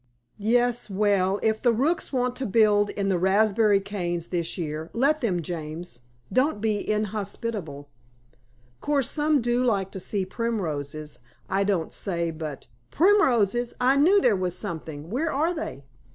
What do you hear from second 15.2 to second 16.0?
are they?"